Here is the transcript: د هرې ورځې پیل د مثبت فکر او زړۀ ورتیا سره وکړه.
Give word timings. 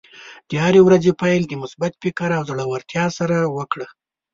د 0.49 0.51
هرې 0.63 0.81
ورځې 0.83 1.11
پیل 1.21 1.43
د 1.47 1.53
مثبت 1.61 1.91
فکر 2.03 2.29
او 2.37 2.43
زړۀ 2.49 2.65
ورتیا 2.67 3.05
سره 3.17 3.35
وکړه. 3.57 3.87